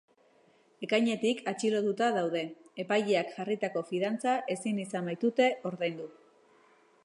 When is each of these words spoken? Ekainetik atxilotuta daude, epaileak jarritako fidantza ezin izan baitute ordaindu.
Ekainetik 0.85 1.43
atxilotuta 1.51 2.07
daude, 2.15 2.41
epaileak 2.85 3.35
jarritako 3.35 3.85
fidantza 3.93 4.35
ezin 4.57 4.83
izan 4.87 5.11
baitute 5.13 5.51
ordaindu. 5.73 6.13